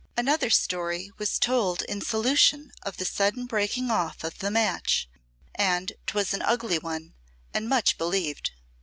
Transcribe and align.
Another 0.17 0.49
story 0.49 1.11
was 1.19 1.37
told 1.37 1.83
in 1.83 2.01
solution 2.01 2.71
of 2.81 2.97
the 2.97 3.05
sudden 3.05 3.45
breaking 3.45 3.91
off 3.91 4.17
the 4.17 4.49
match, 4.49 5.07
and 5.53 5.93
'twas 6.07 6.33
an 6.33 6.41
ugly 6.41 6.79
one 6.79 7.13
and 7.53 7.69
much 7.69 7.99
believed. 7.99 8.49